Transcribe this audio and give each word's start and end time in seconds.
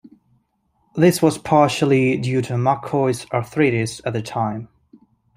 This 0.95 1.21
was 1.21 1.37
partially 1.37 2.17
due 2.17 2.41
to 2.41 2.53
McCoy's 2.53 3.27
arthritis 3.31 4.01
at 4.03 4.13
the 4.13 4.21
time. 4.23 4.67